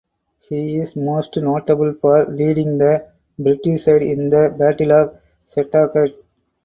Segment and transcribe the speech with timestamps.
[0.49, 3.07] He is most notable for leading the
[3.37, 6.15] British side in the Battle of Setauket.